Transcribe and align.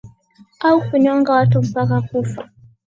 au 0.61 0.81
kunyonga 0.89 1.31
watu 1.33 1.61
mpaka 1.61 2.01
kufa 2.01 2.47